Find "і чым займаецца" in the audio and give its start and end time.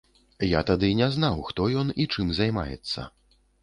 2.01-3.11